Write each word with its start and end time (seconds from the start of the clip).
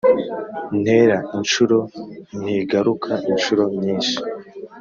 Ntera 0.81 1.17
inshuro 1.37 1.77
ntigaruka 2.43 3.11
inshuro 3.31 3.63
nyinshi 3.79 4.17